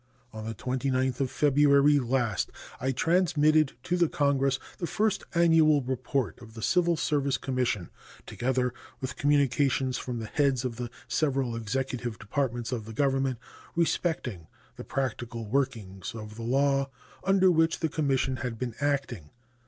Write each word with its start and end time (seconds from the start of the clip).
On 0.33 0.47
the 0.47 0.55
29th 0.55 1.19
of 1.19 1.29
February 1.29 1.99
last 1.99 2.51
I 2.79 2.91
transmitted 2.91 3.73
to 3.83 3.97
the 3.97 4.09
Congress 4.09 4.57
the 4.79 4.87
first 4.87 5.23
annual 5.35 5.83
report 5.83 6.39
of 6.41 6.55
the 6.55 6.63
Civil 6.63 6.97
Service 6.97 7.37
Commission, 7.37 7.91
together 8.25 8.73
with 8.99 9.15
communications 9.15 9.99
from 9.99 10.17
the 10.17 10.25
heads 10.25 10.65
of 10.65 10.77
the 10.77 10.89
several 11.07 11.55
Executive 11.55 12.17
Departments 12.17 12.71
of 12.71 12.85
the 12.85 12.93
Government 12.93 13.37
respecting 13.75 14.47
the 14.75 14.83
practical 14.83 15.45
workings 15.45 16.15
of 16.15 16.33
the 16.35 16.41
law 16.41 16.89
under 17.23 17.51
which 17.51 17.77
the 17.79 17.87
Commission 17.87 18.37
had 18.37 18.57
been 18.57 18.73
acting. 18.81 19.29